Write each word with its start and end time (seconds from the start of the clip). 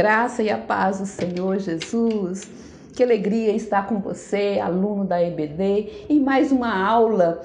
Graça 0.00 0.42
e 0.42 0.48
a 0.48 0.56
paz 0.56 0.98
do 0.98 1.04
Senhor 1.04 1.58
Jesus. 1.58 2.48
Que 2.96 3.02
alegria 3.02 3.54
estar 3.54 3.86
com 3.86 4.00
você, 4.00 4.58
aluno 4.58 5.04
da 5.04 5.22
EBD, 5.22 6.06
em 6.08 6.18
mais 6.18 6.50
uma 6.50 6.74
aula 6.74 7.42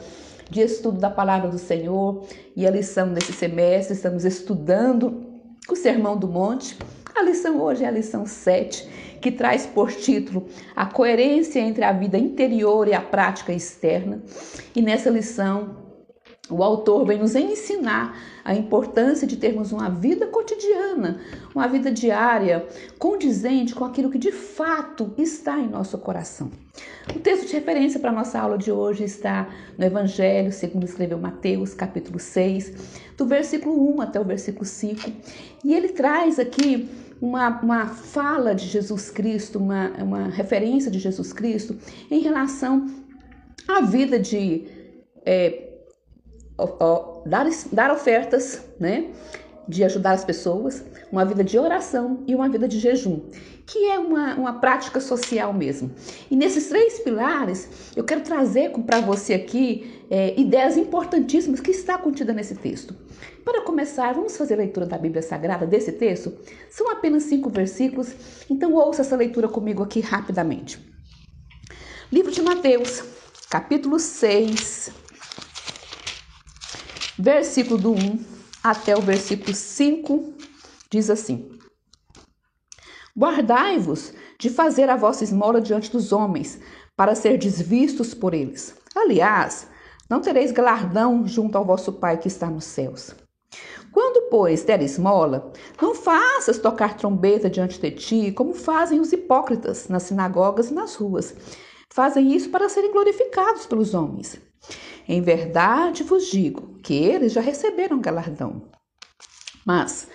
de 0.49 0.61
estudo 0.61 0.97
da 0.97 1.09
palavra 1.09 1.49
do 1.49 1.57
Senhor. 1.57 2.23
E 2.55 2.65
a 2.65 2.71
lição 2.71 3.11
desse 3.11 3.33
semestre, 3.33 3.93
estamos 3.93 4.23
estudando 4.23 5.21
o 5.69 5.75
Sermão 5.75 6.15
do 6.15 6.29
Monte. 6.29 6.77
A 7.13 7.23
lição 7.23 7.60
hoje 7.61 7.83
é 7.83 7.87
a 7.89 7.91
lição 7.91 8.25
7, 8.25 8.87
que 9.19 9.33
traz 9.33 9.65
por 9.65 9.91
título 9.91 10.46
a 10.74 10.85
coerência 10.85 11.60
entre 11.60 11.83
a 11.83 11.91
vida 11.91 12.18
interior 12.18 12.87
e 12.87 12.93
a 12.93 13.01
prática 13.01 13.51
externa. 13.51 14.24
E 14.74 14.82
nessa 14.82 15.10
lição, 15.10 15.75
o 16.49 16.61
autor 16.61 17.05
vem 17.05 17.17
nos 17.17 17.35
ensinar 17.35 18.17
a 18.43 18.54
importância 18.54 19.25
de 19.25 19.35
termos 19.35 19.71
uma 19.71 19.89
vida 19.89 20.27
cotidiana, 20.27 21.19
uma 21.55 21.68
vida 21.68 21.91
diária, 21.91 22.68
condizente 22.99 23.73
com 23.73 23.83
aquilo 23.83 24.11
que 24.11 24.19
de 24.19 24.31
fato 24.31 25.11
está 25.18 25.59
em 25.59 25.68
nosso 25.68 25.97
coração. 25.97 26.51
O 27.15 27.19
texto 27.19 27.47
de 27.47 27.54
referência 27.54 27.99
para 27.99 28.11
a 28.11 28.13
nossa 28.13 28.39
aula 28.39 28.57
de 28.57 28.71
hoje 28.71 29.04
está 29.04 29.49
no 29.75 29.85
Evangelho, 29.85 30.51
segundo 30.51 30.83
escreveu 30.83 31.18
Mateus, 31.18 31.73
capítulo 31.73 32.19
6, 32.19 33.13
do 33.17 33.25
versículo 33.25 33.95
1 33.95 34.02
até 34.02 34.19
o 34.19 34.23
versículo 34.23 34.65
5. 34.65 35.11
E 35.63 35.73
ele 35.73 35.89
traz 35.89 36.37
aqui 36.37 36.87
uma, 37.19 37.59
uma 37.61 37.87
fala 37.87 38.53
de 38.53 38.67
Jesus 38.67 39.09
Cristo, 39.09 39.57
uma, 39.57 39.89
uma 39.97 40.27
referência 40.27 40.91
de 40.91 40.99
Jesus 40.99 41.33
Cristo 41.33 41.75
em 42.11 42.19
relação 42.19 42.85
à 43.67 43.81
vida 43.81 44.19
de. 44.19 44.67
É, 45.25 45.64
dar, 47.25 47.48
dar 47.72 47.92
ofertas, 47.92 48.61
né? 48.80 49.11
De 49.67 49.84
ajudar 49.84 50.11
as 50.11 50.23
pessoas, 50.23 50.86
uma 51.11 51.25
vida 51.25 51.44
de 51.44 51.58
oração 51.58 52.23
e 52.28 52.36
uma 52.36 52.48
vida 52.48 52.67
de 52.67 52.80
jejum, 52.80 53.22
que 53.66 53.86
é 53.89 53.98
uma, 53.98 54.36
uma 54.36 54.59
prática 54.59 55.00
social 55.00 55.52
mesmo. 55.52 55.92
E 56.30 56.36
nesses 56.36 56.67
três 56.67 57.00
pilares, 57.00 57.67
eu 57.95 58.03
quero 58.03 58.22
trazer 58.22 58.72
para 58.72 59.00
você 59.02 59.33
aqui 59.33 60.06
é, 60.09 60.39
ideias 60.39 60.78
importantíssimas 60.78 61.59
que 61.59 61.72
está 61.72 61.98
contida 61.98 62.31
nesse 62.31 62.53
texto. 62.56 62.95
Para 63.44 63.61
começar, 63.61 64.14
vamos 64.14 64.38
fazer 64.38 64.53
a 64.53 64.58
leitura 64.58 64.86
da 64.86 64.98
Bíblia 64.98 65.23
Sagrada 65.23 65.66
desse 65.66 65.92
texto? 65.94 66.33
São 66.70 66.92
apenas 66.92 67.23
cinco 67.23 67.50
versículos, 67.50 68.14
então 68.50 68.73
ouça 68.73 69.02
essa 69.02 69.16
leitura 69.16 69.48
comigo 69.48 69.81
aqui 69.81 70.00
rapidamente. 70.00 70.80
Livro 72.11 72.31
de 72.31 72.42
Mateus, 72.42 73.03
capítulo 73.50 73.98
6, 74.00 75.05
versículo 77.17 77.77
do 77.80 77.91
1 77.94 78.25
até 78.63 78.95
o 78.97 79.02
versículo 79.02 79.53
5, 79.53 80.33
diz 80.89 81.09
assim: 81.09 81.49
Guardai-vos 83.17 84.13
de 84.39 84.49
fazer 84.49 84.89
a 84.89 84.97
vossa 84.97 85.23
esmola 85.23 85.61
diante 85.61 85.91
dos 85.91 86.11
homens, 86.11 86.59
para 86.95 87.16
ser 87.16 87.38
desvistos 87.38 88.13
por 88.13 88.33
eles. 88.33 88.75
Aliás, 88.95 89.67
não 90.09 90.21
tereis 90.21 90.52
galardão 90.52 91.27
junto 91.27 91.58
ao 91.58 91.66
vosso 91.66 91.93
Pai 91.93 92.17
que 92.17 92.27
está 92.27 92.49
nos 92.49 92.66
céus. 92.66 93.16
Quando, 93.91 94.30
pois, 94.30 94.63
der 94.63 94.81
esmola, 94.81 95.53
não 95.81 95.95
faças 95.95 96.59
tocar 96.59 96.97
trombeta 96.97 97.49
diante 97.49 97.80
de 97.80 97.92
ti, 97.92 98.32
como 98.32 98.53
fazem 98.53 98.99
os 98.99 99.14
hipócritas 99.14 99.87
nas 99.87 100.03
sinagogas 100.03 100.70
e 100.70 100.73
nas 100.73 100.95
ruas. 100.95 101.33
Fazem 101.93 102.33
isso 102.36 102.49
para 102.49 102.67
serem 102.67 102.92
glorificados 102.92 103.65
pelos 103.65 103.93
homens. 103.93 104.37
Em 105.08 105.21
verdade 105.21 106.04
vos 106.04 106.27
digo 106.27 106.80
que 106.82 106.95
eles 106.95 107.33
já 107.33 107.42
receberam 107.42 108.02
galardão. 108.02 108.64
Mas, 109.66 110.08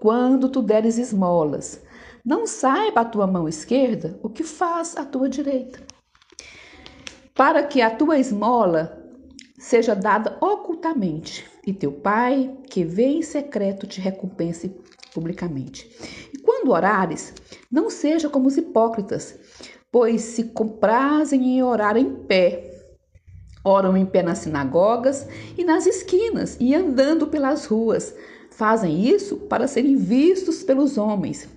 quando 0.00 0.48
tu 0.48 0.62
deres 0.62 0.98
esmolas, 0.98 1.80
não 2.24 2.46
saiba 2.46 3.02
a 3.02 3.04
tua 3.04 3.26
mão 3.26 3.48
esquerda 3.48 4.18
o 4.22 4.28
que 4.28 4.42
faz 4.42 4.96
a 4.96 5.04
tua 5.04 5.28
direita, 5.28 5.82
para 7.34 7.62
que 7.62 7.82
a 7.82 7.90
tua 7.90 8.18
esmola 8.18 9.02
seja 9.58 9.94
dada 9.94 10.36
ocultamente, 10.40 11.44
e 11.66 11.72
teu 11.72 11.92
pai, 11.92 12.54
que 12.68 12.84
vê 12.84 13.06
em 13.06 13.22
secreto, 13.22 13.86
te 13.86 14.00
recompense 14.00 14.74
publicamente. 15.14 15.90
E 16.34 16.38
quando 16.38 16.70
orares, 16.70 17.32
não 17.70 17.88
seja 17.88 18.28
como 18.28 18.48
os 18.48 18.56
hipócritas, 18.56 19.38
pois 19.90 20.20
se 20.22 20.44
comprazem 20.44 21.56
em 21.56 21.62
orar 21.62 21.96
em 21.96 22.14
pé, 22.14 22.73
Oram 23.64 23.96
em 23.96 24.04
pé 24.04 24.22
nas 24.22 24.38
sinagogas 24.38 25.26
e 25.56 25.64
nas 25.64 25.86
esquinas 25.86 26.56
e 26.60 26.74
andando 26.74 27.26
pelas 27.26 27.64
ruas. 27.64 28.14
Fazem 28.50 29.08
isso 29.08 29.36
para 29.36 29.66
serem 29.66 29.96
vistos 29.96 30.62
pelos 30.62 30.98
homens. 30.98 31.48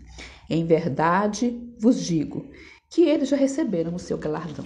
Em 0.50 0.66
verdade 0.66 1.62
vos 1.78 2.02
digo 2.02 2.50
que 2.90 3.04
eles 3.04 3.28
já 3.28 3.36
receberam 3.36 3.94
o 3.94 4.00
seu 4.00 4.18
galardão. 4.18 4.64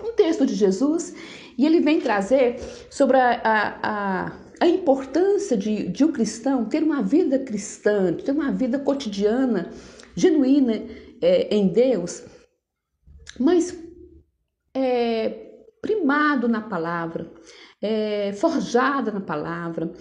Um 0.00 0.12
texto 0.12 0.46
de 0.46 0.54
Jesus 0.54 1.12
e 1.58 1.66
ele 1.66 1.80
vem 1.80 2.00
trazer 2.00 2.60
sobre 2.88 3.16
a, 3.16 3.40
a, 3.42 3.78
a, 3.82 4.32
a 4.60 4.68
importância 4.68 5.56
de, 5.56 5.88
de 5.88 6.04
um 6.04 6.12
cristão 6.12 6.64
ter 6.66 6.84
uma 6.84 7.02
vida 7.02 7.38
cristã, 7.40 8.12
ter 8.12 8.30
uma 8.30 8.52
vida 8.52 8.78
cotidiana, 8.78 9.72
genuína 10.14 10.84
é, 11.20 11.52
em 11.54 11.66
Deus, 11.66 12.22
mas 13.40 13.76
é, 14.72 15.47
primado 15.80 16.48
na 16.48 16.60
palavra, 16.60 17.30
é, 17.80 18.32
forjado 18.32 19.12
na 19.12 19.20
palavra, 19.20 19.92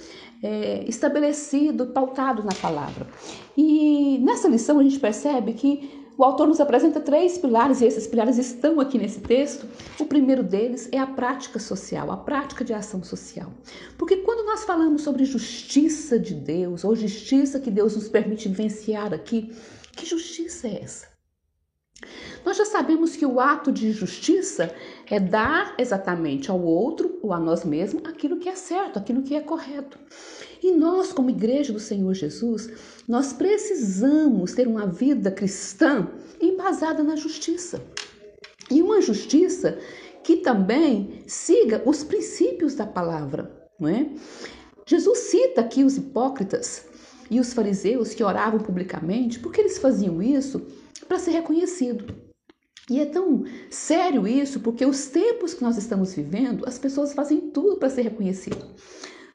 é, 0.44 0.84
estabelecido, 0.88 1.88
pautado 1.88 2.44
na 2.44 2.54
palavra. 2.54 3.08
E 3.56 4.18
nessa 4.20 4.48
lição 4.48 4.80
a 4.80 4.84
gente 4.84 5.00
percebe 5.00 5.54
que 5.54 6.08
o 6.18 6.24
autor 6.24 6.48
nos 6.48 6.60
apresenta 6.60 7.00
três 7.00 7.38
pilares, 7.38 7.80
e 7.80 7.86
esses 7.86 8.08
pilares 8.08 8.40
estão 8.40 8.80
aqui 8.80 8.98
nesse 8.98 9.20
texto. 9.22 9.68
O 10.00 10.06
primeiro 10.06 10.44
deles 10.44 10.90
é 10.92 10.98
a 10.98 11.06
prática 11.06 11.60
social, 11.60 12.10
a 12.12 12.18
prática 12.18 12.66
de 12.66 12.74
ação 12.74 13.04
social. 13.04 13.54
Porque 14.00 14.18
quando 14.18 14.44
nós 14.44 14.64
falamos 14.64 15.04
sobre 15.04 15.26
justiça 15.26 16.18
de 16.18 16.34
Deus, 16.34 16.84
ou 16.84 16.96
justiça 16.96 17.60
que 17.60 17.70
Deus 17.70 17.96
nos 17.96 18.10
permite 18.10 18.50
vivenciar 18.50 19.14
aqui, 19.14 19.52
que 19.96 20.08
justiça 20.08 20.68
é 20.68 20.82
essa? 20.82 21.17
Nós 22.46 22.58
já 22.58 22.66
sabemos 22.66 23.16
que 23.16 23.26
o 23.26 23.40
ato 23.40 23.72
de 23.72 23.92
justiça 23.92 24.74
é 25.10 25.20
dar 25.20 25.76
exatamente 25.78 26.50
ao 26.52 26.62
outro 26.62 27.20
ou 27.22 27.34
a 27.34 27.40
nós 27.40 27.66
mesmos 27.66 28.06
aquilo 28.06 28.38
que 28.38 28.48
é 28.48 28.56
certo, 28.56 28.98
aquilo 29.00 29.24
que 29.24 29.36
é 29.36 29.42
correto. 29.42 29.98
E 30.62 30.72
nós, 30.72 31.12
como 31.12 31.30
igreja 31.30 31.74
do 31.74 31.80
Senhor 31.80 32.14
Jesus, 32.14 32.70
nós 33.08 33.34
precisamos 33.34 34.54
ter 34.54 34.68
uma 34.68 34.86
vida 34.88 35.32
cristã 35.32 36.08
embasada 36.40 37.04
na 37.04 37.16
justiça. 37.16 37.82
E 38.70 38.82
uma 38.82 39.02
justiça 39.02 39.78
que 40.24 40.38
também 40.38 41.24
siga 41.26 41.82
os 41.86 42.04
princípios 42.04 42.76
da 42.76 42.86
palavra, 42.86 43.52
não 43.80 43.88
é? 43.90 44.10
Jesus 44.86 45.20
cita 45.20 45.62
aqui 45.62 45.84
os 45.84 45.98
hipócritas 45.98 46.86
e 47.30 47.40
os 47.40 47.54
fariseus 47.54 48.14
que 48.14 48.24
oravam 48.24 48.60
publicamente, 48.60 49.40
porque 49.40 49.62
eles 49.62 49.78
faziam 49.78 50.22
isso 50.22 50.66
para 51.06 51.20
ser 51.20 51.32
reconhecido. 51.32 52.28
E 52.90 53.00
é 53.02 53.06
tão 53.06 53.44
sério 53.70 54.28
isso, 54.28 54.62
porque 54.62 54.86
os 54.86 55.08
tempos 55.08 55.54
que 55.54 55.62
nós 55.62 55.78
estamos 55.78 56.14
vivendo, 56.14 56.66
as 56.66 56.80
pessoas 56.80 57.14
fazem 57.14 57.52
tudo 57.52 57.78
para 57.78 57.90
ser 57.90 58.04
reconhecido. 58.04 58.66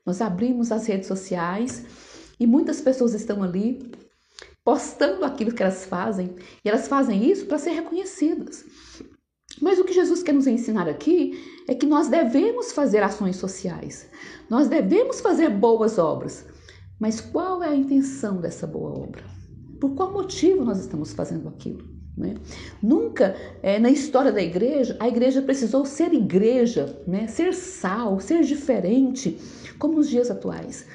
Nós 0.06 0.20
abrimos 0.20 0.72
as 0.72 0.86
redes 0.86 1.06
sociais 1.06 1.84
e 2.40 2.46
muitas 2.46 2.80
pessoas 2.80 3.12
estão 3.12 3.42
ali 3.42 3.92
postando 4.64 5.24
aquilo 5.24 5.52
que 5.52 5.62
elas 5.62 5.84
fazem, 5.84 6.36
e 6.64 6.68
elas 6.68 6.88
fazem 6.88 7.28
isso 7.30 7.46
para 7.46 7.58
ser 7.58 7.70
reconhecidas. 7.70 8.64
Mas 9.60 9.78
o 9.78 9.84
que 9.84 9.92
Jesus 9.92 10.22
quer 10.22 10.32
nos 10.32 10.46
ensinar 10.46 10.88
aqui 10.88 11.62
é 11.68 11.74
que 11.74 11.84
nós 11.84 12.08
devemos 12.08 12.72
fazer 12.72 13.02
ações 13.02 13.36
sociais, 13.36 14.08
nós 14.48 14.68
devemos 14.68 15.20
fazer 15.20 15.50
boas 15.50 15.98
obras. 15.98 16.46
Mas 16.98 17.20
qual 17.20 17.62
é 17.62 17.68
a 17.68 17.74
intenção 17.74 18.40
dessa 18.40 18.66
boa 18.66 18.90
obra? 18.90 19.41
Por 19.82 19.96
qual 19.96 20.12
motivo 20.12 20.64
nós 20.64 20.78
estamos 20.78 21.12
fazendo 21.12 21.48
aquilo? 21.48 21.82
Né? 22.16 22.34
Nunca 22.80 23.34
é, 23.60 23.80
na 23.80 23.90
história 23.90 24.30
da 24.30 24.40
igreja 24.40 24.96
a 25.00 25.08
igreja 25.08 25.42
precisou 25.42 25.84
ser 25.84 26.14
igreja, 26.14 27.02
né? 27.04 27.26
ser 27.26 27.52
sal, 27.52 28.20
ser 28.20 28.44
diferente, 28.44 29.36
como 29.80 29.94
nos 29.94 30.08
dias 30.08 30.30
atuais. 30.30 30.86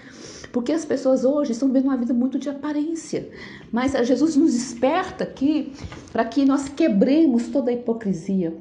Porque 0.54 0.72
as 0.72 0.86
pessoas 0.86 1.26
hoje 1.26 1.52
estão 1.52 1.68
vivendo 1.68 1.88
uma 1.88 1.98
vida 1.98 2.14
muito 2.14 2.40
de 2.40 2.48
aparência. 2.48 3.30
Mas 3.74 3.92
Jesus 4.08 4.38
nos 4.38 4.54
desperta 4.54 5.26
aqui 5.26 5.74
para 6.14 6.24
que 6.24 6.46
nós 6.46 6.70
quebremos 6.70 7.50
toda 7.50 7.70
a 7.72 7.74
hipocrisia. 7.74 8.56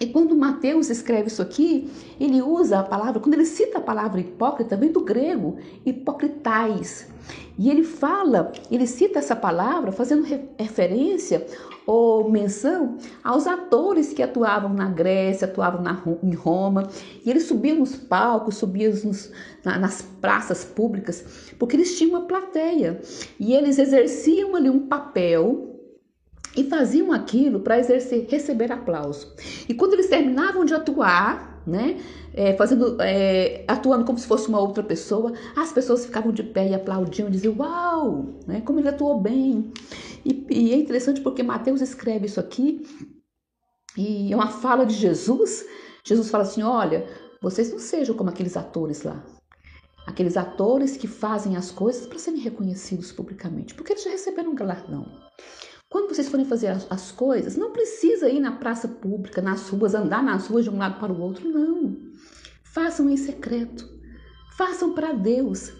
E 0.00 0.06
quando 0.06 0.34
Mateus 0.34 0.90
escreve 0.90 1.28
isso 1.28 1.40
aqui, 1.40 1.88
ele 2.18 2.42
usa 2.42 2.80
a 2.80 2.82
palavra, 2.82 3.20
quando 3.20 3.34
ele 3.34 3.44
cita 3.44 3.78
a 3.78 3.80
palavra 3.80 4.20
hipócrita, 4.20 4.76
vem 4.76 4.90
do 4.90 5.04
grego, 5.04 5.58
hipocritais. 5.86 7.06
E 7.56 7.70
ele 7.70 7.84
fala, 7.84 8.52
ele 8.70 8.86
cita 8.86 9.20
essa 9.20 9.36
palavra 9.36 9.92
fazendo 9.92 10.26
referência 10.58 11.46
ou 11.86 12.30
menção 12.30 12.96
aos 13.22 13.46
atores 13.46 14.12
que 14.12 14.22
atuavam 14.22 14.72
na 14.72 14.88
Grécia, 14.88 15.46
atuavam 15.46 15.82
na, 15.82 16.02
em 16.22 16.34
Roma, 16.34 16.88
e 17.24 17.30
eles 17.30 17.44
subiam 17.44 17.78
nos 17.78 17.94
palcos, 17.94 18.56
subiam 18.56 18.92
nos, 19.04 19.30
na, 19.64 19.78
nas 19.78 20.02
praças 20.02 20.64
públicas, 20.64 21.52
porque 21.58 21.76
eles 21.76 21.96
tinham 21.96 22.18
uma 22.18 22.26
plateia 22.26 23.00
e 23.38 23.54
eles 23.54 23.78
exerciam 23.78 24.56
ali 24.56 24.70
um 24.70 24.86
papel 24.86 25.74
e 26.56 26.64
faziam 26.64 27.12
aquilo 27.12 27.60
para 27.60 27.78
exercer, 27.78 28.26
receber 28.28 28.72
aplauso. 28.72 29.34
E 29.68 29.74
quando 29.74 29.94
eles 29.94 30.08
terminavam 30.08 30.64
de 30.64 30.74
atuar, 30.74 31.53
né, 31.66 32.00
é, 32.32 32.54
fazendo, 32.54 33.00
é, 33.00 33.64
atuando 33.66 34.04
como 34.04 34.18
se 34.18 34.26
fosse 34.26 34.48
uma 34.48 34.60
outra 34.60 34.82
pessoa, 34.82 35.32
as 35.56 35.72
pessoas 35.72 36.04
ficavam 36.04 36.32
de 36.32 36.42
pé 36.42 36.68
e 36.68 36.74
aplaudiam, 36.74 37.30
diziam, 37.30 37.54
uau, 37.58 38.40
né, 38.46 38.60
como 38.60 38.80
ele 38.80 38.88
atuou 38.88 39.20
bem. 39.20 39.72
E, 40.24 40.46
e 40.50 40.72
é 40.72 40.76
interessante 40.76 41.20
porque 41.20 41.42
Mateus 41.42 41.80
escreve 41.80 42.26
isso 42.26 42.40
aqui, 42.40 42.82
e 43.96 44.32
é 44.32 44.36
uma 44.36 44.48
fala 44.48 44.84
de 44.84 44.94
Jesus. 44.94 45.64
Jesus 46.04 46.28
fala 46.30 46.44
assim: 46.44 46.62
olha, 46.62 47.06
vocês 47.40 47.70
não 47.70 47.78
sejam 47.78 48.16
como 48.16 48.30
aqueles 48.30 48.56
atores 48.56 49.02
lá. 49.02 49.24
Aqueles 50.06 50.36
atores 50.36 50.96
que 50.96 51.06
fazem 51.06 51.56
as 51.56 51.70
coisas 51.70 52.06
para 52.06 52.18
serem 52.18 52.40
reconhecidos 52.40 53.10
publicamente, 53.10 53.74
porque 53.74 53.92
eles 53.92 54.04
já 54.04 54.10
receberam 54.10 54.50
um 54.50 54.54
galardão. 54.54 55.06
Quando 55.94 56.12
vocês 56.12 56.28
forem 56.28 56.44
fazer 56.44 56.66
as, 56.66 56.90
as, 56.90 57.12
coisas, 57.12 57.54
não 57.54 57.70
precisa 57.70 58.28
ir 58.28 58.40
na 58.40 58.50
praça 58.50 58.88
pública, 58.88 59.40
nas 59.40 59.68
ruas, 59.68 59.94
andar 59.94 60.24
nas 60.24 60.48
ruas 60.48 60.64
de 60.64 60.70
um 60.70 60.76
lado 60.76 60.98
para 60.98 61.12
o 61.12 61.20
outro, 61.20 61.48
não. 61.48 61.96
Façam 62.64 63.08
em 63.08 63.16
secreto. 63.16 63.88
Façam 64.56 64.92
para 64.92 65.12
Deus. 65.12 65.72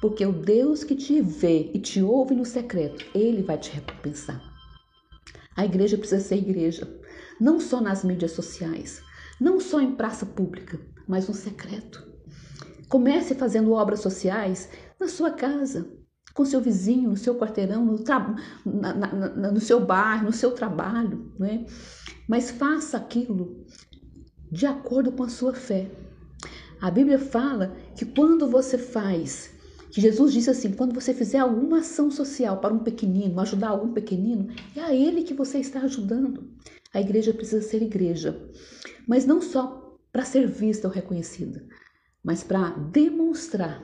Porque 0.00 0.24
o 0.24 0.32
Deus 0.32 0.84
que 0.84 0.96
te 0.96 1.20
vê 1.20 1.70
e 1.74 1.78
te 1.78 2.00
ouve 2.00 2.34
no 2.34 2.46
secreto, 2.46 3.04
ele 3.14 3.42
vai 3.42 3.58
te 3.58 3.70
recompensar. 3.70 4.42
A 5.54 5.66
igreja 5.66 5.98
precisa 5.98 6.22
ser 6.22 6.36
igreja, 6.36 6.88
não 7.38 7.60
só 7.60 7.78
nas 7.78 8.02
mídias 8.02 8.30
sociais, 8.30 9.02
não 9.38 9.60
só 9.60 9.82
em 9.82 9.94
praça 9.94 10.24
pública, 10.24 10.80
mas 11.06 11.28
no 11.28 11.34
secreto. 11.34 12.10
Comece 12.88 13.34
fazendo 13.34 13.72
obras 13.72 14.00
sociais 14.00 14.70
na 14.98 15.08
sua 15.08 15.30
casa, 15.30 15.92
com 16.38 16.44
seu 16.44 16.60
vizinho, 16.60 17.10
no 17.10 17.16
seu 17.16 17.34
quarteirão, 17.34 17.84
no, 17.84 17.98
na, 18.64 18.94
na, 18.94 19.50
no 19.50 19.58
seu 19.58 19.84
bairro, 19.84 20.26
no 20.26 20.32
seu 20.32 20.52
trabalho, 20.52 21.32
né? 21.36 21.66
Mas 22.28 22.48
faça 22.48 22.96
aquilo 22.96 23.66
de 24.48 24.64
acordo 24.64 25.10
com 25.10 25.24
a 25.24 25.28
sua 25.28 25.52
fé. 25.52 25.90
A 26.80 26.92
Bíblia 26.92 27.18
fala 27.18 27.76
que 27.96 28.04
quando 28.04 28.46
você 28.46 28.78
faz, 28.78 29.50
que 29.90 30.00
Jesus 30.00 30.32
disse 30.32 30.48
assim: 30.48 30.70
quando 30.74 30.94
você 30.94 31.12
fizer 31.12 31.40
alguma 31.40 31.80
ação 31.80 32.08
social 32.08 32.58
para 32.58 32.72
um 32.72 32.84
pequenino, 32.84 33.40
ajudar 33.40 33.70
algum 33.70 33.92
pequenino, 33.92 34.46
é 34.76 34.80
a 34.80 34.94
ele 34.94 35.24
que 35.24 35.34
você 35.34 35.58
está 35.58 35.80
ajudando. 35.80 36.48
A 36.94 37.00
igreja 37.00 37.34
precisa 37.34 37.62
ser 37.62 37.82
igreja, 37.82 38.48
mas 39.08 39.26
não 39.26 39.40
só 39.40 39.98
para 40.12 40.24
ser 40.24 40.46
vista 40.46 40.86
ou 40.86 40.94
reconhecida, 40.94 41.66
mas 42.22 42.44
para 42.44 42.70
demonstrar 42.70 43.82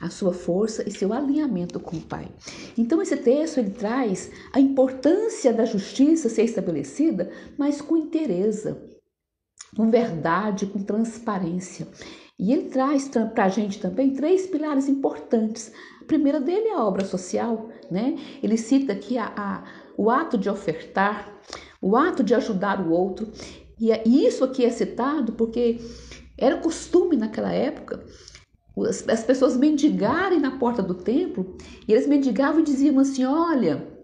a 0.00 0.10
sua 0.10 0.32
força 0.32 0.88
e 0.88 0.90
seu 0.90 1.12
alinhamento 1.12 1.80
com 1.80 1.96
o 1.96 2.00
Pai. 2.00 2.28
Então 2.76 3.02
esse 3.02 3.16
texto 3.16 3.58
ele 3.58 3.70
traz 3.70 4.30
a 4.52 4.60
importância 4.60 5.52
da 5.52 5.64
justiça 5.64 6.28
ser 6.28 6.44
estabelecida, 6.44 7.30
mas 7.56 7.80
com 7.80 7.96
interesa, 7.96 8.80
com 9.76 9.90
verdade, 9.90 10.66
com 10.66 10.82
transparência. 10.82 11.88
E 12.38 12.52
ele 12.52 12.68
traz 12.68 13.08
para 13.08 13.44
a 13.44 13.48
gente 13.48 13.80
também 13.80 14.12
três 14.12 14.46
pilares 14.46 14.88
importantes. 14.88 15.72
A 16.00 16.04
primeira 16.04 16.40
dele 16.40 16.68
é 16.68 16.74
a 16.74 16.84
obra 16.84 17.04
social, 17.04 17.68
né? 17.90 18.16
Ele 18.40 18.56
cita 18.56 18.92
aqui 18.92 19.18
a, 19.18 19.32
a, 19.36 19.64
o 19.96 20.08
ato 20.08 20.38
de 20.38 20.48
ofertar, 20.48 21.36
o 21.82 21.96
ato 21.96 22.22
de 22.22 22.34
ajudar 22.34 22.80
o 22.80 22.92
outro. 22.92 23.32
E, 23.80 23.90
é, 23.90 24.04
isso 24.06 24.44
aqui 24.44 24.64
é 24.64 24.70
citado 24.70 25.32
porque 25.32 25.80
era 26.36 26.58
costume 26.58 27.16
naquela 27.16 27.52
época 27.52 28.04
as 28.84 29.24
pessoas 29.24 29.56
mendigarem 29.56 30.40
na 30.40 30.52
porta 30.52 30.82
do 30.82 30.94
templo, 30.94 31.56
e 31.86 31.92
eles 31.92 32.06
mendigavam 32.06 32.60
e 32.60 32.64
diziam 32.64 32.98
assim: 32.98 33.24
Olha, 33.24 33.97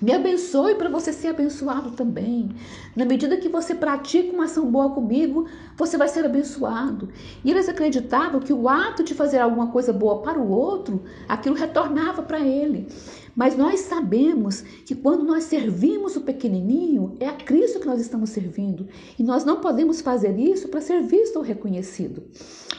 me 0.00 0.12
abençoe 0.12 0.76
para 0.76 0.88
você 0.88 1.12
ser 1.12 1.28
abençoado 1.28 1.90
também. 1.90 2.50
Na 2.94 3.04
medida 3.04 3.36
que 3.36 3.48
você 3.48 3.74
pratica 3.74 4.32
uma 4.32 4.44
ação 4.44 4.70
boa 4.70 4.90
comigo, 4.90 5.46
você 5.76 5.96
vai 5.96 6.06
ser 6.06 6.24
abençoado. 6.24 7.08
E 7.44 7.50
eles 7.50 7.68
acreditavam 7.68 8.38
que 8.38 8.52
o 8.52 8.68
ato 8.68 9.02
de 9.02 9.12
fazer 9.12 9.38
alguma 9.38 9.72
coisa 9.72 9.92
boa 9.92 10.22
para 10.22 10.38
o 10.38 10.50
outro, 10.50 11.02
aquilo 11.28 11.56
retornava 11.56 12.22
para 12.22 12.38
ele. 12.38 12.86
Mas 13.34 13.56
nós 13.56 13.80
sabemos 13.80 14.60
que 14.60 14.94
quando 14.94 15.24
nós 15.24 15.44
servimos 15.44 16.14
o 16.14 16.20
pequenininho, 16.20 17.16
é 17.18 17.26
a 17.26 17.34
Cristo 17.34 17.80
que 17.80 17.86
nós 17.86 18.00
estamos 18.00 18.30
servindo. 18.30 18.86
E 19.18 19.24
nós 19.24 19.44
não 19.44 19.60
podemos 19.60 20.00
fazer 20.00 20.38
isso 20.38 20.68
para 20.68 20.80
ser 20.80 21.02
visto 21.02 21.36
ou 21.36 21.42
reconhecido. 21.42 22.22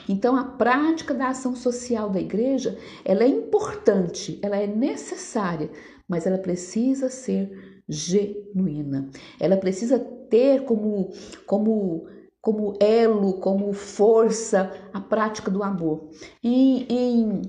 Então, 0.07 0.37
a 0.37 0.43
prática 0.43 1.13
da 1.13 1.27
ação 1.27 1.53
social 1.53 2.09
da 2.09 2.19
igreja, 2.19 2.77
ela 3.03 3.23
é 3.23 3.27
importante, 3.27 4.39
ela 4.41 4.55
é 4.55 4.65
necessária, 4.65 5.69
mas 6.09 6.25
ela 6.25 6.39
precisa 6.39 7.07
ser 7.09 7.81
genuína. 7.87 9.09
Ela 9.39 9.55
precisa 9.55 9.99
ter 9.99 10.65
como, 10.65 11.11
como, 11.45 12.07
como 12.41 12.73
elo, 12.79 13.33
como 13.33 13.71
força 13.71 14.71
a 14.91 14.99
prática 14.99 15.51
do 15.51 15.63
amor. 15.63 16.09
Em, 16.43 16.85
em 16.89 17.41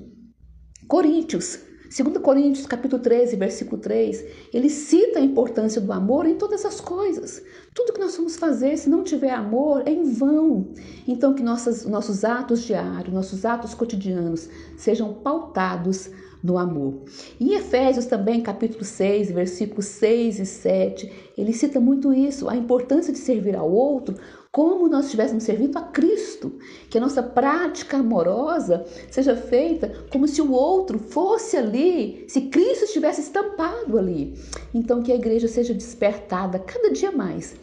Coríntios, 0.86 1.60
2 1.90 2.18
Coríntios 2.18 2.66
capítulo 2.66 3.02
13, 3.02 3.34
versículo 3.34 3.80
3, 3.80 4.24
ele 4.54 4.68
cita 4.68 5.18
a 5.18 5.22
importância 5.22 5.80
do 5.80 5.92
amor 5.92 6.24
em 6.24 6.36
todas 6.36 6.64
as 6.64 6.80
coisas. 6.80 7.42
Tudo 7.74 7.92
que 7.92 8.00
nós 8.00 8.16
vamos 8.16 8.36
fazer, 8.36 8.76
se 8.76 8.88
não 8.88 9.02
tiver 9.02 9.30
amor, 9.30 9.82
é 9.86 9.90
em 9.90 10.04
vão. 10.04 10.72
Então, 11.08 11.34
que 11.34 11.42
nossas, 11.42 11.84
nossos 11.84 12.24
atos 12.24 12.62
diários, 12.62 13.12
nossos 13.12 13.44
atos 13.44 13.74
cotidianos 13.74 14.48
sejam 14.76 15.14
pautados 15.14 16.10
no 16.42 16.58
amor. 16.58 17.02
Em 17.40 17.54
Efésios 17.54 18.06
também, 18.06 18.40
capítulo 18.40 18.84
6, 18.84 19.30
versículos 19.30 19.86
6 19.86 20.40
e 20.40 20.46
7, 20.46 21.12
ele 21.36 21.52
cita 21.52 21.80
muito 21.80 22.12
isso, 22.12 22.48
a 22.48 22.56
importância 22.56 23.12
de 23.12 23.18
servir 23.18 23.56
ao 23.56 23.70
outro 23.70 24.14
como 24.52 24.88
nós 24.88 25.04
estivéssemos 25.04 25.44
servindo 25.44 25.76
a 25.76 25.82
Cristo, 25.82 26.58
que 26.88 26.98
a 26.98 27.00
nossa 27.00 27.22
prática 27.22 27.98
amorosa 27.98 28.84
seja 29.08 29.36
feita 29.36 29.92
como 30.10 30.26
se 30.26 30.42
o 30.42 30.50
outro 30.50 30.98
fosse 30.98 31.56
ali, 31.56 32.24
se 32.28 32.42
Cristo 32.42 32.84
estivesse 32.84 33.20
estampado 33.20 33.96
ali. 33.96 34.34
Então, 34.74 35.02
que 35.02 35.12
a 35.12 35.14
igreja 35.14 35.46
seja 35.46 35.72
despertada 35.72 36.58
cada 36.58 36.90
dia 36.90 37.12
mais 37.12 37.54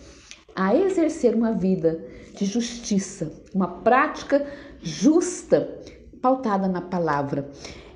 a 0.56 0.76
exercer 0.76 1.36
uma 1.36 1.52
vida 1.52 2.04
de 2.34 2.46
justiça, 2.46 3.32
uma 3.54 3.68
prática 3.68 4.48
justa, 4.82 5.82
pautada 6.22 6.68
na 6.68 6.82
palavra. 6.82 7.50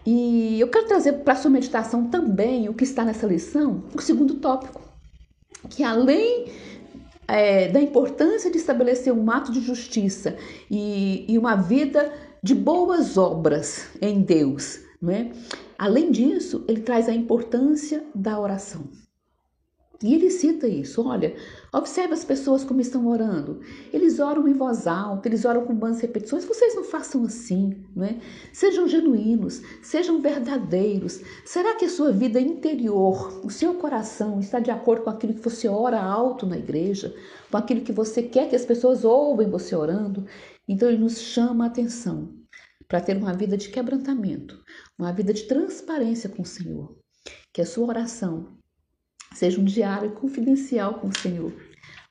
E 0.05 0.59
eu 0.59 0.67
quero 0.67 0.87
trazer 0.87 1.13
para 1.13 1.33
a 1.33 1.35
sua 1.35 1.51
meditação 1.51 2.07
também 2.07 2.67
o 2.67 2.73
que 2.73 2.83
está 2.83 3.05
nessa 3.05 3.27
lição, 3.27 3.83
o 3.95 4.01
segundo 4.01 4.35
tópico, 4.35 4.81
que 5.69 5.83
além 5.83 6.51
é, 7.27 7.67
da 7.69 7.79
importância 7.79 8.51
de 8.51 8.57
estabelecer 8.57 9.13
um 9.13 9.29
ato 9.29 9.51
de 9.51 9.61
justiça 9.61 10.35
e, 10.69 11.25
e 11.31 11.37
uma 11.37 11.55
vida 11.55 12.11
de 12.41 12.55
boas 12.55 13.17
obras 13.17 13.87
em 14.01 14.21
Deus. 14.21 14.79
Né? 15.01 15.31
Além 15.77 16.11
disso, 16.11 16.65
ele 16.67 16.81
traz 16.81 17.07
a 17.07 17.13
importância 17.13 18.03
da 18.13 18.39
oração. 18.39 18.89
E 20.03 20.15
ele 20.15 20.31
cita 20.31 20.67
isso, 20.67 21.07
olha, 21.07 21.35
observe 21.71 22.13
as 22.13 22.25
pessoas 22.25 22.63
como 22.63 22.81
estão 22.81 23.05
orando. 23.07 23.61
Eles 23.93 24.19
oram 24.19 24.47
em 24.47 24.53
voz 24.53 24.87
alta, 24.87 25.27
eles 25.27 25.45
oram 25.45 25.63
com 25.63 25.75
boas 25.75 26.01
repetições. 26.01 26.43
Vocês 26.43 26.73
não 26.75 26.83
façam 26.83 27.23
assim, 27.23 27.83
não 27.95 28.05
é? 28.05 28.19
Sejam 28.51 28.87
genuínos, 28.87 29.61
sejam 29.83 30.19
verdadeiros. 30.19 31.21
Será 31.45 31.75
que 31.75 31.85
a 31.85 31.89
sua 31.89 32.11
vida 32.11 32.41
interior, 32.41 33.45
o 33.45 33.51
seu 33.51 33.75
coração 33.75 34.39
está 34.39 34.59
de 34.59 34.71
acordo 34.71 35.03
com 35.03 35.11
aquilo 35.11 35.35
que 35.35 35.41
você 35.41 35.67
ora 35.67 36.01
alto 36.01 36.47
na 36.47 36.57
igreja, 36.57 37.13
com 37.51 37.57
aquilo 37.57 37.81
que 37.81 37.91
você 37.91 38.23
quer 38.23 38.49
que 38.49 38.55
as 38.55 38.65
pessoas 38.65 39.05
ouvem 39.05 39.51
você 39.51 39.75
orando? 39.75 40.25
Então 40.67 40.89
ele 40.89 40.97
nos 40.97 41.19
chama 41.19 41.65
a 41.65 41.67
atenção 41.67 42.33
para 42.87 43.01
ter 43.01 43.17
uma 43.17 43.33
vida 43.33 43.55
de 43.55 43.69
quebrantamento, 43.69 44.59
uma 44.97 45.13
vida 45.13 45.31
de 45.31 45.43
transparência 45.43 46.27
com 46.27 46.41
o 46.41 46.45
Senhor. 46.45 46.97
Que 47.53 47.61
a 47.61 47.65
sua 47.65 47.87
oração 47.87 48.60
Seja 49.33 49.59
um 49.59 49.65
diário 49.65 50.11
confidencial 50.11 50.95
com 50.95 51.07
o 51.07 51.17
Senhor, 51.17 51.53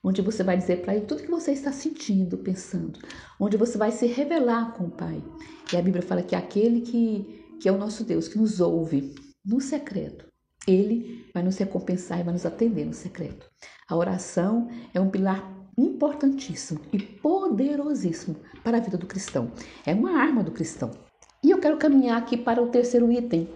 onde 0.03 0.23
você 0.23 0.43
vai 0.43 0.57
dizer 0.57 0.83
para 0.83 0.95
Ele 0.95 1.05
tudo 1.05 1.23
que 1.23 1.31
você 1.31 1.53
está 1.53 1.71
sentindo, 1.71 2.39
pensando, 2.39 2.99
onde 3.39 3.57
você 3.57 3.77
vai 3.77 3.93
se 3.93 4.07
revelar 4.07 4.73
com 4.73 4.85
o 4.85 4.91
Pai. 4.91 5.23
E 5.73 5.77
a 5.77 5.83
Bíblia 5.83 6.03
fala 6.03 6.23
que 6.23 6.35
aquele 6.35 6.81
que, 6.81 7.59
que 7.61 7.69
é 7.69 7.73
o 7.73 7.79
nosso 7.79 8.05
Deus, 8.05 8.27
que 8.27 8.39
nos 8.39 8.61
ouve 8.61 9.15
no 9.45 9.61
secreto, 9.61 10.27
Ele 10.67 11.27
vai 11.33 11.43
nos 11.43 11.57
recompensar 11.59 12.21
e 12.21 12.23
vai 12.23 12.33
nos 12.33 12.47
atender 12.47 12.85
no 12.85 12.95
secreto. 12.95 13.49
A 13.89 13.97
oração 13.97 14.69
é 14.95 15.01
um 15.01 15.11
pilar 15.11 15.61
importantíssimo 15.77 16.81
e 16.93 16.99
poderosíssimo 16.99 18.37
para 18.63 18.79
a 18.79 18.81
vida 18.81 18.99
do 18.99 19.07
cristão. 19.07 19.51
É 19.87 19.95
uma 19.95 20.19
arma 20.19 20.43
do 20.43 20.51
cristão. 20.51 20.91
E 21.43 21.51
eu 21.51 21.59
quero 21.59 21.79
caminhar 21.79 22.19
aqui 22.19 22.37
para 22.37 22.63
o 22.63 22.69
terceiro 22.69 23.11
item, 23.11 23.49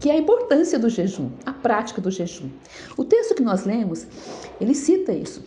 que 0.00 0.08
é 0.08 0.14
a 0.14 0.18
importância 0.18 0.78
do 0.78 0.88
jejum, 0.88 1.30
a 1.44 1.52
prática 1.68 2.00
do 2.00 2.10
jejum. 2.10 2.48
O 2.96 3.04
texto 3.04 3.34
que 3.34 3.42
nós 3.42 3.66
lemos, 3.66 4.06
ele 4.58 4.74
cita 4.74 5.12
isso. 5.12 5.44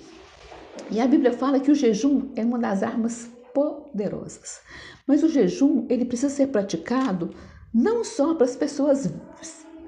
E 0.91 1.01
a 1.01 1.07
Bíblia 1.07 1.33
fala 1.33 1.59
que 1.59 1.71
o 1.71 1.75
jejum 1.75 2.29
é 2.35 2.45
uma 2.45 2.59
das 2.59 2.83
armas 2.83 3.27
poderosas. 3.55 4.59
Mas 5.07 5.23
o 5.23 5.29
jejum, 5.29 5.87
ele 5.89 6.05
precisa 6.05 6.31
ser 6.31 6.47
praticado 6.47 7.31
não 7.73 8.03
só 8.03 8.35
para 8.35 8.45
as 8.45 8.55
pessoas 8.55 9.11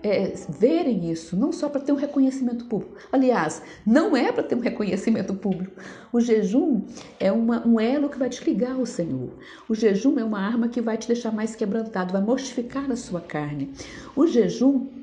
é, 0.02 0.34
verem 0.50 1.12
isso, 1.12 1.38
não 1.38 1.52
só 1.52 1.70
para 1.70 1.82
ter 1.82 1.92
um 1.92 1.98
reconhecimento 1.98 2.66
público. 2.66 2.96
Aliás, 3.12 3.62
não 3.86 4.18
é 4.18 4.32
para 4.32 4.42
ter 4.42 4.56
um 4.56 4.60
reconhecimento 4.60 5.36
público. 5.36 5.80
O 6.12 6.20
jejum 6.20 6.82
é 7.20 7.32
uma, 7.32 7.66
um 7.66 7.80
elo 7.80 8.10
que 8.10 8.18
vai 8.18 8.30
te 8.30 8.44
ligar 8.44 8.74
ao 8.74 8.88
Senhor. 8.88 9.30
O 9.70 9.76
jejum 9.76 10.18
é 10.18 10.24
uma 10.24 10.40
arma 10.40 10.68
que 10.68 10.82
vai 10.82 10.98
te 10.98 11.08
deixar 11.08 11.32
mais 11.32 11.56
quebrantado, 11.56 12.12
vai 12.12 12.24
mortificar 12.24 12.92
a 12.92 12.96
sua 12.96 13.22
carne. 13.22 13.72
O 14.16 14.26
jejum, 14.26 15.03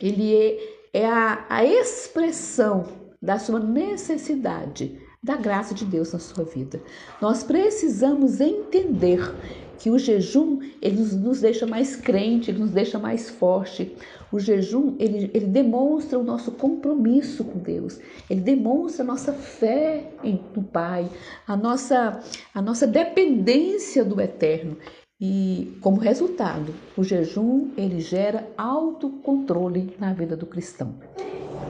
ele 0.00 0.34
é, 0.34 0.58
é 0.92 1.06
a, 1.06 1.46
a 1.48 1.64
expressão 1.64 2.86
da 3.20 3.38
sua 3.38 3.58
necessidade 3.58 4.98
da 5.22 5.36
graça 5.36 5.74
de 5.74 5.86
Deus 5.86 6.12
na 6.12 6.18
sua 6.18 6.44
vida. 6.44 6.82
Nós 7.20 7.42
precisamos 7.42 8.42
entender 8.42 9.34
que 9.78 9.90
o 9.90 9.98
jejum 9.98 10.60
ele 10.80 11.00
nos, 11.00 11.40
deixa 11.40 11.66
mais 11.66 11.96
crente, 11.96 12.50
ele 12.50 12.58
nos 12.58 12.70
deixa 12.70 12.98
mais 12.98 13.30
forte. 13.30 13.94
O 14.30 14.38
jejum 14.38 14.94
ele, 14.98 15.30
ele 15.32 15.46
demonstra 15.46 16.18
o 16.18 16.22
nosso 16.22 16.52
compromisso 16.52 17.44
com 17.44 17.58
Deus, 17.58 17.98
ele 18.28 18.40
demonstra 18.40 19.02
a 19.02 19.06
nossa 19.06 19.32
fé 19.32 20.10
em, 20.22 20.40
no 20.54 20.62
Pai, 20.62 21.08
a 21.46 21.56
nossa, 21.56 22.20
a 22.54 22.60
nossa 22.60 22.86
dependência 22.86 24.04
do 24.04 24.20
Eterno. 24.20 24.76
E 25.20 25.78
como 25.80 26.00
resultado, 26.00 26.74
o 26.96 27.04
jejum 27.04 27.70
ele 27.76 28.00
gera 28.00 28.48
autocontrole 28.56 29.94
na 29.98 30.12
vida 30.12 30.36
do 30.36 30.46
cristão. 30.46 30.96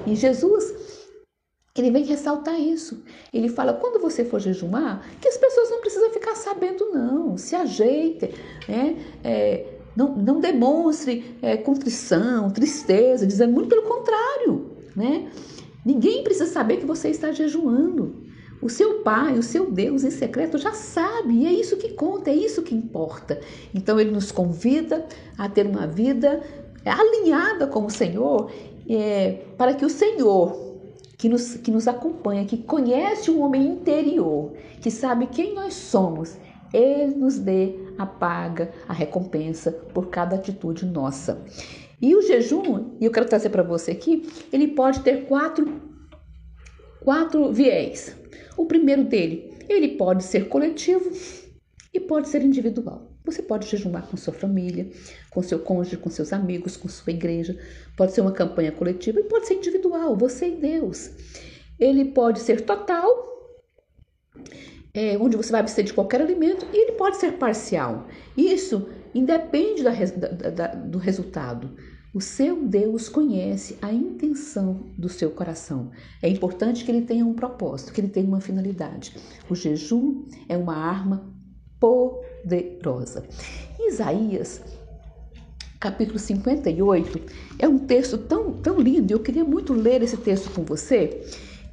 E 0.07 0.15
Jesus 0.15 0.95
ele 1.77 1.91
vem 1.91 2.05
ressaltar 2.05 2.59
isso. 2.61 3.03
Ele 3.33 3.49
fala: 3.49 3.73
quando 3.73 4.01
você 4.01 4.25
for 4.25 4.39
jejuar, 4.39 5.05
que 5.21 5.27
as 5.27 5.37
pessoas 5.37 5.71
não 5.71 5.81
precisam 5.81 6.11
ficar 6.11 6.37
sabendo, 6.37 6.91
não. 6.93 7.37
Se 7.37 7.57
ajeitem, 7.57 8.33
né? 8.69 8.97
É, 9.25 9.67
não, 9.97 10.17
não 10.17 10.41
demonstre 10.41 11.37
é, 11.43 11.57
contrição, 11.57 12.51
tristeza, 12.51 13.27
dizendo 13.27 13.53
muito 13.53 13.69
pelo 13.69 13.83
contrário, 13.83 14.71
né? 14.95 15.29
Ninguém 15.85 16.23
precisa 16.23 16.47
saber 16.47 16.79
que 16.79 16.87
você 16.87 17.09
está 17.09 17.33
jejuando. 17.33 18.24
O 18.65 18.71
seu 18.71 19.01
pai, 19.01 19.39
o 19.39 19.43
seu 19.43 19.71
Deus 19.71 20.05
em 20.05 20.11
secreto 20.11 20.57
já 20.57 20.73
sabe, 20.73 21.35
e 21.35 21.47
é 21.47 21.53
isso 21.53 21.77
que 21.77 21.91
conta, 21.91 22.31
é 22.31 22.35
isso 22.35 22.63
que 22.63 22.75
importa. 22.75 23.39
Então 23.75 24.01
ele 24.01 24.11
nos 24.11 24.33
convida 24.33 25.07
a 25.37 25.51
ter 25.51 25.67
uma 25.67 25.87
vida 25.87 26.43
alinhada 26.83 27.67
com 27.67 27.85
o 27.85 27.91
Senhor, 27.91 28.51
é, 28.89 29.33
para 29.59 29.75
que 29.75 29.85
o 29.85 29.91
Senhor 29.91 30.65
que 31.19 31.29
nos, 31.29 31.57
que 31.57 31.71
nos 31.71 31.87
acompanha, 31.87 32.47
que 32.47 32.57
conhece 32.57 33.31
o 33.31 33.41
homem 33.41 33.67
interior, 33.67 34.55
que 34.81 34.91
sabe 34.91 35.27
quem 35.27 35.55
nós 35.55 35.75
somos, 35.75 36.35
ele 36.73 37.15
nos 37.17 37.39
dê 37.39 37.75
a 37.99 38.07
paga, 38.07 38.73
a 38.89 38.95
recompensa 38.95 39.73
por 39.73 40.09
cada 40.09 40.37
atitude 40.37 40.87
nossa. 40.87 41.45
E 42.01 42.17
o 42.17 42.23
jejum, 42.23 42.97
e 42.99 43.05
eu 43.05 43.11
quero 43.11 43.29
trazer 43.29 43.51
para 43.51 43.63
você 43.63 43.91
aqui, 43.91 44.27
ele 44.51 44.69
pode 44.69 45.01
ter 45.01 45.27
quatro, 45.27 45.67
quatro 47.03 47.53
viés. 47.53 48.24
O 48.57 48.67
primeiro 48.67 49.05
dele, 49.05 49.53
ele 49.69 49.97
pode 49.97 50.25
ser 50.25 50.49
coletivo 50.49 51.11
e 51.93 52.01
pode 52.01 52.29
ser 52.29 52.43
individual. 52.43 53.11
Você 53.25 53.43
pode 53.43 53.67
jejumar 53.67 54.07
com 54.07 54.17
sua 54.17 54.35
família, 54.35 54.91
com 55.31 55.43
seu 55.43 55.59
cônjuge, 55.59 55.97
com 55.97 56.11
seus 56.11 56.33
amigos, 56.33 56.77
com 56.77 56.89
sua 56.89 57.13
igreja. 57.13 57.59
Pode 57.97 58.13
ser 58.13 58.21
uma 58.21 58.33
campanha 58.33 58.71
coletiva 58.71 59.19
e 59.19 59.25
pode 59.25 59.47
ser 59.47 59.55
individual, 59.55 60.17
você 60.17 60.49
e 60.49 60.57
Deus. 60.57 61.11
Ele 61.79 62.05
pode 62.07 62.41
ser 62.41 62.61
total, 62.61 63.33
é, 64.93 65.17
onde 65.19 65.37
você 65.37 65.51
vai 65.51 65.61
abster 65.61 65.85
de 65.85 65.95
qualquer 65.95 66.21
alimento, 66.21 66.67
e 66.73 66.77
ele 66.77 66.93
pode 66.93 67.17
ser 67.17 67.33
parcial. 67.33 68.07
Isso 68.37 68.89
independe 69.15 69.83
da, 69.83 69.93
da, 69.93 70.51
da, 70.51 70.67
do 70.75 70.99
resultado. 70.99 71.75
O 72.15 72.21
seu 72.21 72.65
Deus 72.65 73.09
conhece 73.09 73.77
a 73.83 73.93
intenção 73.93 74.85
do 74.97 75.09
seu 75.09 75.33
coração. 75.33 75.91
É 76.23 76.29
importante 76.29 76.85
que 76.85 76.91
ele 76.93 77.03
tenha 77.03 77.27
um 77.27 77.35
propósito, 77.35 77.93
que 77.93 78.01
ele 78.01 78.07
tenha 78.07 78.29
uma 78.29 78.41
finalidade. 78.41 79.17
O 79.51 79.55
jejum 79.57 80.25
é 80.49 80.57
uma 80.57 80.77
arma 80.77 81.29
poderosa. 81.81 83.27
Isaías, 83.81 84.63
capítulo 85.81 86.21
58, 86.21 87.21
é 87.59 87.67
um 87.67 87.81
texto 87.81 88.17
tão, 88.17 88.53
tão 88.53 88.79
lindo, 88.79 89.13
eu 89.13 89.19
queria 89.19 89.45
muito 89.45 89.73
ler 89.73 90.01
esse 90.01 90.17
texto 90.17 90.51
com 90.51 90.63
você, 90.63 91.27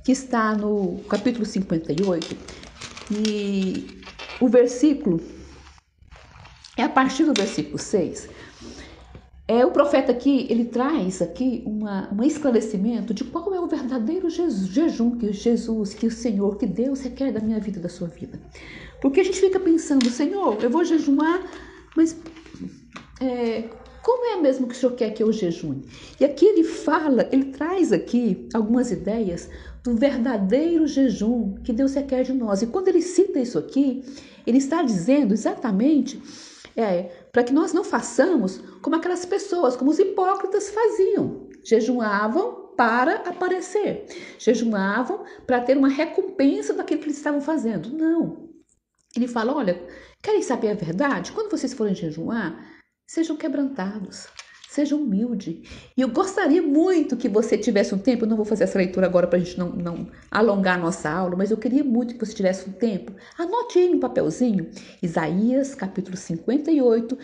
que 0.04 0.12
está 0.12 0.56
no 0.56 1.02
capítulo 1.08 1.46
58, 1.46 2.36
e 3.12 4.02
o 4.40 4.48
versículo 4.48 5.22
é 6.76 6.82
a 6.82 6.90
partir 6.90 7.26
do 7.26 7.34
versículo 7.36 7.78
6. 7.78 8.28
É, 9.52 9.66
o 9.66 9.72
profeta 9.72 10.14
aqui, 10.14 10.48
ele 10.50 10.64
traz 10.64 11.22
aqui 11.22 11.62
uma, 11.66 12.10
um 12.14 12.24
esclarecimento 12.24 13.14
de 13.14 13.26
qual 13.26 13.54
é 13.54 13.60
o 13.60 13.68
verdadeiro 13.68 14.30
jejum 14.30 15.18
que 15.18 15.34
Jesus, 15.34 15.94
que 15.94 16.08
o 16.08 16.12
Senhor, 16.12 16.56
que 16.56 16.66
Deus 16.66 17.02
requer 17.02 17.34
da 17.34 17.42
minha 17.42 17.60
vida 17.60 17.78
da 17.78 17.90
sua 17.90 18.08
vida. 18.08 18.40
Porque 19.02 19.20
a 19.20 19.24
gente 19.26 19.42
fica 19.42 19.60
pensando, 19.60 20.10
Senhor, 20.10 20.64
eu 20.64 20.70
vou 20.70 20.86
jejuar, 20.86 21.46
mas 21.98 22.16
é, 23.20 23.66
como 24.02 24.26
é 24.28 24.42
mesmo 24.42 24.68
que 24.68 24.74
o 24.74 24.78
Senhor 24.78 24.96
quer 24.96 25.10
que 25.10 25.22
eu 25.22 25.34
jejune? 25.34 25.84
E 26.18 26.24
aqui 26.24 26.46
ele 26.46 26.64
fala, 26.64 27.28
ele 27.30 27.52
traz 27.52 27.92
aqui 27.92 28.48
algumas 28.54 28.90
ideias 28.90 29.50
do 29.84 29.98
verdadeiro 29.98 30.88
jejum 30.88 31.56
que 31.62 31.74
Deus 31.74 31.94
requer 31.94 32.24
de 32.24 32.32
nós. 32.32 32.62
E 32.62 32.68
quando 32.68 32.88
ele 32.88 33.02
cita 33.02 33.38
isso 33.38 33.60
aqui, 33.60 34.02
ele 34.48 34.60
está 34.60 34.82
dizendo 34.82 35.34
exatamente 35.34 36.22
é, 36.74 37.10
para 37.32 37.44
que 37.44 37.54
nós 37.54 37.74
não 37.74 37.84
façamos 37.84 38.58
como 38.82 38.96
aquelas 38.96 39.26
pessoas, 39.26 39.76
como 39.76 39.92
os 39.92 40.00
hipócritas 40.00 40.70
faziam. 40.70 41.50
Jejuavam 41.64 42.74
para 42.76 43.16
aparecer, 43.28 44.06
jejuavam 44.40 45.24
para 45.46 45.62
ter 45.62 45.78
uma 45.78 45.90
recompensa 45.90 46.74
daquilo 46.74 47.00
que 47.00 47.06
eles 47.08 47.18
estavam 47.18 47.42
fazendo. 47.42 47.90
Não. 47.90 48.50
Ele 49.16 49.28
fala: 49.28 49.56
olha, 49.56 49.88
querem 50.22 50.42
saber 50.42 50.70
a 50.70 50.76
verdade? 50.76 51.32
Quando 51.32 51.52
vocês 51.52 51.74
forem 51.74 51.94
jejuar, 51.94 52.82
sejam 53.08 53.36
quebrantados, 53.36 54.28
sejam 54.74 55.02
humildes. 55.02 55.68
E 55.98 56.02
eu 56.02 56.10
gostaria 56.10 56.62
muito 56.62 57.18
que 57.18 57.28
você 57.28 57.58
tivesse 57.58 57.94
um 57.94 57.98
tempo, 57.98 58.26
eu 58.26 58.30
não 58.30 58.38
vou 58.38 58.46
fazer 58.46 58.64
essa 58.64 58.78
leitura 58.78 59.06
agora 59.06 59.28
para 59.28 59.38
a 59.38 59.42
gente 59.42 59.58
não, 59.58 59.70
não 59.70 60.08
alongar 60.30 60.78
a 60.78 60.82
nossa 60.82 61.10
aula, 61.10 61.36
mas 61.36 61.52
eu 61.52 61.58
queria 61.58 61.84
muito 61.84 62.14
que 62.14 62.26
você 62.26 62.34
tivesse 62.34 62.70
um 62.70 62.74
tempo. 62.74 63.14
Anote 63.38 63.80
aí 63.80 63.90
no 63.90 64.00
papelzinho, 64.00 64.70
Isaías 65.02 65.76
capítulo 65.76 66.16
58, 66.16 67.18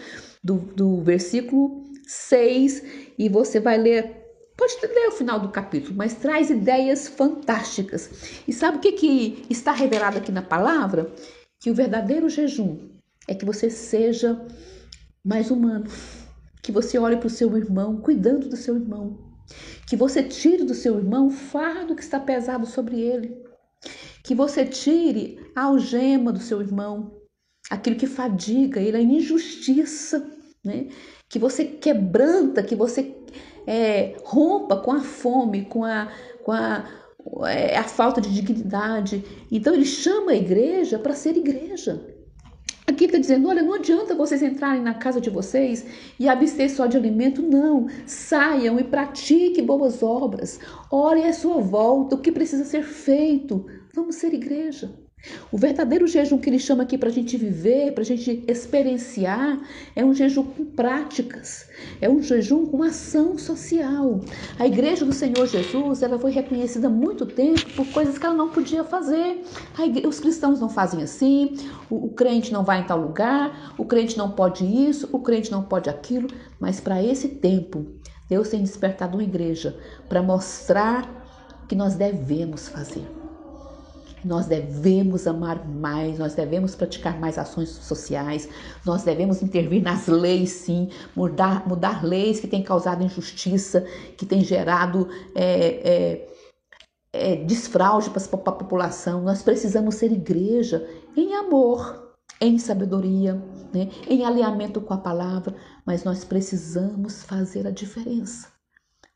do, 0.43 0.55
do 0.55 1.01
versículo 1.01 1.85
6, 2.05 2.83
e 3.17 3.29
você 3.29 3.59
vai 3.59 3.77
ler 3.77 4.23
Pode 4.57 4.75
ler 4.81 5.09
o 5.09 5.11
final 5.11 5.39
do 5.39 5.49
capítulo, 5.49 5.93
mas 5.95 6.15
traz 6.15 6.49
ideias 6.49 7.07
fantásticas. 7.07 8.41
E 8.47 8.51
sabe 8.51 8.77
o 8.77 8.79
que, 8.79 8.93
que 8.93 9.45
está 9.51 9.71
revelado 9.71 10.17
aqui 10.17 10.31
na 10.31 10.41
palavra? 10.41 11.13
que 11.59 11.71
o 11.71 11.75
verdadeiro 11.75 12.29
jejum 12.29 12.77
é 13.27 13.35
que 13.35 13.45
você 13.45 13.69
seja 13.69 14.39
mais 15.23 15.51
humano, 15.51 15.85
que 16.67 16.71
você 16.73 16.99
olhe 16.99 17.15
para 17.15 17.27
o 17.27 17.29
seu 17.29 17.55
irmão, 17.55 17.95
cuidando 17.95 18.49
do 18.49 18.57
seu 18.57 18.75
irmão, 18.75 19.17
que 19.87 19.95
você 19.95 20.21
tire 20.21 20.65
do 20.65 20.73
seu 20.73 20.97
irmão 20.97 21.27
o 21.27 21.31
fardo 21.31 21.95
que 21.95 22.01
está 22.01 22.19
pesado 22.19 22.65
sobre 22.65 22.99
ele, 22.99 23.41
que 24.21 24.35
você 24.35 24.65
tire 24.65 25.39
a 25.55 25.61
algema 25.61 26.29
do 26.29 26.41
seu 26.41 26.59
irmão, 26.59 27.21
aquilo 27.69 27.95
que 27.95 28.05
fadiga 28.05 28.81
ele, 28.81 28.97
a 28.97 29.01
injustiça, 29.01 30.29
né? 30.61 30.89
que 31.29 31.39
você 31.39 31.63
quebranta, 31.63 32.61
que 32.61 32.75
você 32.75 33.15
é, 33.65 34.17
rompa 34.25 34.75
com 34.75 34.91
a 34.91 34.99
fome, 34.99 35.63
com 35.67 35.85
a, 35.85 36.11
com 36.43 36.51
a 36.51 36.85
é 37.45 37.77
a 37.77 37.83
falta 37.85 38.19
de 38.19 38.33
dignidade. 38.33 39.23
Então 39.49 39.73
ele 39.73 39.85
chama 39.85 40.31
a 40.33 40.35
igreja 40.35 40.99
para 40.99 41.13
ser 41.13 41.37
igreja. 41.37 42.16
Aqui 42.87 43.03
está 43.03 43.17
dizendo: 43.17 43.49
olha, 43.49 43.61
não 43.61 43.73
adianta 43.73 44.15
vocês 44.15 44.41
entrarem 44.41 44.81
na 44.81 44.93
casa 44.93 45.19
de 45.19 45.29
vocês 45.29 45.85
e 46.17 46.27
abster 46.29 46.71
só 46.71 46.85
de 46.87 46.95
alimento, 46.95 47.41
não. 47.41 47.87
Saiam 48.05 48.79
e 48.79 48.83
pratiquem 48.83 49.65
boas 49.65 50.01
obras. 50.01 50.57
Olhem 50.89 51.27
à 51.27 51.33
sua 51.33 51.59
volta 51.61 52.15
o 52.15 52.21
que 52.21 52.31
precisa 52.31 52.63
ser 52.63 52.83
feito. 52.83 53.65
Vamos 53.93 54.15
ser 54.15 54.33
igreja. 54.33 55.06
O 55.51 55.57
verdadeiro 55.57 56.05
jejum 56.05 56.37
que 56.37 56.49
ele 56.49 56.59
chama 56.59 56.83
aqui 56.83 56.97
para 56.97 57.09
a 57.09 57.11
gente 57.11 57.37
viver, 57.37 57.91
para 57.93 58.03
a 58.03 58.05
gente 58.05 58.43
experienciar, 58.47 59.59
é 59.95 60.05
um 60.05 60.13
jejum 60.13 60.43
com 60.43 60.63
práticas, 60.63 61.67
é 61.99 62.09
um 62.09 62.21
jejum 62.21 62.67
com 62.67 62.83
ação 62.83 63.37
social. 63.37 64.21
A 64.59 64.67
igreja 64.67 65.03
do 65.05 65.13
Senhor 65.13 65.47
Jesus, 65.47 66.03
ela 66.03 66.19
foi 66.19 66.31
reconhecida 66.31 66.87
há 66.87 66.89
muito 66.89 67.25
tempo 67.25 67.65
por 67.75 67.87
coisas 67.87 68.17
que 68.17 68.25
ela 68.25 68.35
não 68.35 68.49
podia 68.49 68.83
fazer. 68.83 69.43
Igreja, 69.79 70.07
os 70.07 70.19
cristãos 70.19 70.59
não 70.59 70.69
fazem 70.69 71.01
assim, 71.01 71.57
o, 71.89 72.07
o 72.07 72.09
crente 72.09 72.53
não 72.53 72.63
vai 72.63 72.81
em 72.81 72.85
tal 72.85 72.99
lugar, 72.99 73.73
o 73.77 73.85
crente 73.85 74.17
não 74.17 74.31
pode 74.31 74.65
isso, 74.65 75.09
o 75.11 75.19
crente 75.19 75.51
não 75.51 75.63
pode 75.63 75.89
aquilo, 75.89 76.27
mas 76.59 76.79
para 76.79 77.01
esse 77.01 77.27
tempo 77.27 77.87
Deus 78.29 78.49
tem 78.49 78.61
despertado 78.61 79.17
uma 79.17 79.23
igreja 79.23 79.77
para 80.07 80.21
mostrar 80.21 81.65
que 81.67 81.75
nós 81.75 81.95
devemos 81.95 82.67
fazer. 82.67 83.16
Nós 84.25 84.47
devemos 84.47 85.27
amar 85.27 85.67
mais, 85.67 86.17
nós 86.17 86.33
devemos 86.33 86.75
praticar 86.75 87.19
mais 87.19 87.37
ações 87.37 87.69
sociais, 87.69 88.49
nós 88.85 89.03
devemos 89.03 89.41
intervir 89.41 89.81
nas 89.81 90.07
leis, 90.07 90.51
sim, 90.51 90.89
mudar, 91.15 91.67
mudar 91.67 92.03
leis 92.03 92.39
que 92.39 92.47
têm 92.47 92.63
causado 92.63 93.03
injustiça, 93.03 93.85
que 94.17 94.25
têm 94.25 94.43
gerado 94.43 95.07
é, 95.35 95.89
é, 95.93 96.29
é, 97.13 97.35
desfraude 97.43 98.09
para 98.09 98.23
a 98.23 98.51
população. 98.51 99.21
Nós 99.21 99.41
precisamos 99.41 99.95
ser 99.95 100.11
igreja 100.11 100.87
em 101.15 101.35
amor, 101.35 102.15
em 102.41 102.57
sabedoria, 102.57 103.35
né? 103.73 103.89
em 104.07 104.25
alinhamento 104.25 104.81
com 104.81 104.93
a 104.93 104.97
palavra, 104.97 105.55
mas 105.85 106.03
nós 106.03 106.23
precisamos 106.23 107.23
fazer 107.23 107.67
a 107.67 107.71
diferença. 107.71 108.47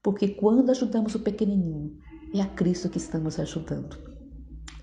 Porque 0.02 0.30
quando 0.30 0.70
ajudamos 0.70 1.16
o 1.16 1.20
pequenininho, 1.20 1.98
é 2.34 2.42
a 2.42 2.48
Cristo 2.48 2.90
que 2.90 2.98
estamos 2.98 3.40
ajudando. 3.40 4.11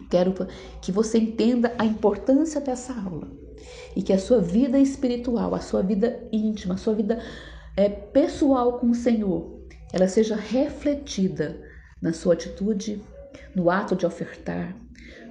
Quero 0.08 0.34
que 0.80 0.90
você 0.90 1.18
entenda 1.18 1.74
a 1.78 1.84
importância 1.84 2.60
dessa 2.60 2.92
aula. 2.92 3.30
E 3.94 4.02
que 4.02 4.12
a 4.12 4.18
sua 4.18 4.40
vida 4.40 4.78
espiritual, 4.78 5.54
a 5.54 5.60
sua 5.60 5.82
vida 5.82 6.26
íntima, 6.32 6.74
a 6.74 6.78
sua 6.78 6.94
vida 6.94 7.20
é, 7.76 7.88
pessoal 7.88 8.78
com 8.78 8.90
o 8.90 8.94
Senhor, 8.94 9.62
ela 9.92 10.08
seja 10.08 10.36
refletida 10.36 11.60
na 12.00 12.12
sua 12.12 12.34
atitude, 12.34 13.02
no 13.54 13.70
ato 13.70 13.96
de 13.96 14.06
ofertar, 14.06 14.76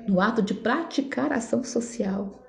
no 0.08 0.20
ato 0.20 0.42
de 0.42 0.54
praticar 0.54 1.32
ação 1.32 1.64
social, 1.64 2.44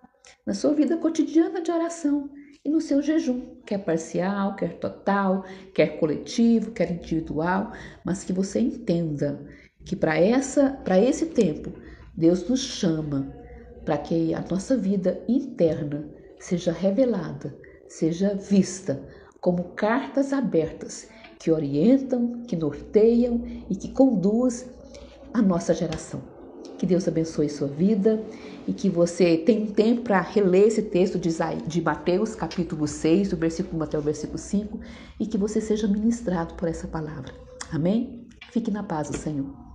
na 0.47 0.55
sua 0.55 0.73
vida 0.75 0.97
cotidiana 0.97 1.61
de 1.61 1.71
oração 1.71 2.31
e 2.65 2.71
no 2.71 2.81
seu 2.81 3.01
jejum, 3.01 3.57
quer 3.65 3.79
parcial, 3.79 4.57
quer 4.57 4.79
total, 4.79 5.45
quer 5.75 5.99
coletivo, 5.99 6.73
quer 6.73 6.91
individual, 6.91 7.73
mas 8.05 8.25
que 8.25 8.33
você 8.33 8.61
entenda 8.61 9.47
que 9.85 9.97
para 9.97 10.19
essa, 10.19 10.71
para 10.85 10.99
esse 10.99 11.27
tempo 11.27 11.73
Deus 12.19 12.49
nos 12.49 12.59
chama 12.59 13.33
para 13.85 13.97
que 13.97 14.35
a 14.35 14.45
nossa 14.51 14.77
vida 14.77 15.23
interna 15.29 16.05
seja 16.41 16.73
revelada, 16.73 17.55
seja 17.87 18.35
vista 18.35 19.01
como 19.41 19.63
cartas 19.77 20.33
abertas 20.33 21.09
que 21.39 21.49
orientam, 21.49 22.43
que 22.43 22.57
norteiam 22.57 23.45
e 23.71 23.77
que 23.77 23.93
conduz 23.93 24.67
a 25.33 25.41
nossa 25.41 25.73
geração. 25.73 26.21
Que 26.77 26.85
Deus 26.85 27.07
abençoe 27.07 27.49
sua 27.49 27.69
vida 27.69 28.21
e 28.67 28.73
que 28.73 28.91
você 28.91 29.37
tenha 29.37 29.63
um 29.63 29.73
tempo 29.73 30.03
para 30.03 30.21
reler 30.21 30.67
esse 30.67 30.83
texto 30.83 31.21
de 31.21 31.81
Mateus, 31.81 32.35
capítulo 32.35 32.89
6, 32.89 33.31
do 33.31 33.37
versículo 33.37 33.79
1 33.79 33.83
até 33.85 33.97
o 33.97 34.03
versículo 34.03 34.39
5, 34.39 34.81
e 35.21 35.27
que 35.27 35.39
você 35.39 35.61
seja 35.61 35.87
ministrado 35.87 36.55
por 36.55 36.69
essa 36.69 36.89
palavra. 36.89 37.33
Amém? 37.71 38.27
Fique 38.51 38.73
na 38.73 38.83
paz 38.83 39.09
do 39.09 39.17
Senhor. 39.17 39.68